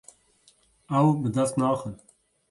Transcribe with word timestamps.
Ew 0.99 1.07
bi 1.21 1.29
dest 1.35 1.55
naxin. 1.59 1.95